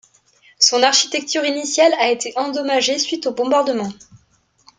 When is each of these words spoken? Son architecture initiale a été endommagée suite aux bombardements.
Son 0.57 0.81
architecture 0.81 1.45
initiale 1.45 1.93
a 1.99 2.09
été 2.09 2.33
endommagée 2.35 2.97
suite 2.97 3.27
aux 3.27 3.35
bombardements. 3.35 3.93